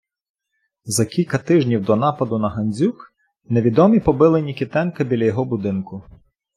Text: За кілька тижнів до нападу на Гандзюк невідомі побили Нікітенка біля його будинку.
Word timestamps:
За 0.85 1.05
кілька 1.05 1.37
тижнів 1.37 1.83
до 1.85 1.95
нападу 1.95 2.39
на 2.39 2.49
Гандзюк 2.49 3.13
невідомі 3.49 3.99
побили 3.99 4.41
Нікітенка 4.41 5.03
біля 5.03 5.25
його 5.25 5.45
будинку. 5.45 6.03